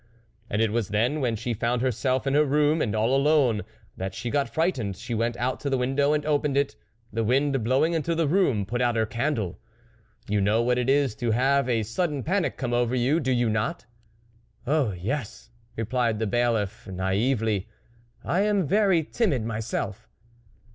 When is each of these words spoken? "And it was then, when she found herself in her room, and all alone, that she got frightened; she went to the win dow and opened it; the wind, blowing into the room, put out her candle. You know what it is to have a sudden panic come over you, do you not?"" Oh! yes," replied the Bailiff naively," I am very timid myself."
"And 0.49 0.63
it 0.63 0.71
was 0.71 0.87
then, 0.87 1.21
when 1.21 1.35
she 1.35 1.53
found 1.53 1.83
herself 1.83 2.25
in 2.25 2.33
her 2.33 2.43
room, 2.43 2.81
and 2.81 2.95
all 2.95 3.15
alone, 3.15 3.61
that 3.95 4.15
she 4.15 4.31
got 4.31 4.49
frightened; 4.51 4.95
she 4.95 5.13
went 5.13 5.35
to 5.59 5.69
the 5.69 5.77
win 5.77 5.95
dow 5.95 6.13
and 6.13 6.25
opened 6.25 6.57
it; 6.57 6.75
the 7.13 7.23
wind, 7.23 7.63
blowing 7.63 7.93
into 7.93 8.15
the 8.15 8.27
room, 8.27 8.65
put 8.65 8.81
out 8.81 8.95
her 8.95 9.05
candle. 9.05 9.59
You 10.27 10.41
know 10.41 10.63
what 10.63 10.79
it 10.79 10.89
is 10.89 11.13
to 11.17 11.29
have 11.29 11.69
a 11.69 11.83
sudden 11.83 12.23
panic 12.23 12.57
come 12.57 12.73
over 12.73 12.95
you, 12.95 13.19
do 13.19 13.31
you 13.31 13.47
not?"" 13.47 13.85
Oh! 14.65 14.91
yes," 14.93 15.51
replied 15.75 16.17
the 16.17 16.25
Bailiff 16.25 16.87
naively," 16.87 17.67
I 18.35 18.39
am 18.41 18.65
very 18.65 19.03
timid 19.03 19.45
myself." 19.45 20.09